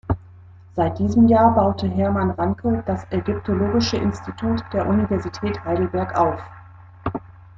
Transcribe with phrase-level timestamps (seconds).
[0.73, 6.41] Seit diesem Jahr baute Hermann Ranke das Ägyptologische Institut der Universität Heidelberg auf.